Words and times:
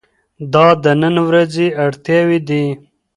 دا 0.53 0.67
د 0.83 0.85
نن 1.01 1.15
ورځې 1.27 1.67
اړتیاوې 1.83 2.39
دي. 2.47 2.65